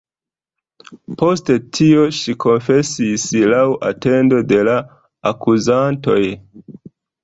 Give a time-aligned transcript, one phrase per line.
[1.21, 3.63] Post tio ŝi konfesis laŭ
[3.93, 4.83] atendo de la
[5.37, 6.23] akuzantoj.